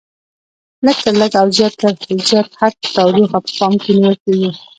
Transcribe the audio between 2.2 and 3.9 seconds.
زیات حد تودوخه په پام